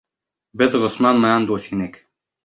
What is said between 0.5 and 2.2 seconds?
Беҙ Ғосман менән дуҫ инек.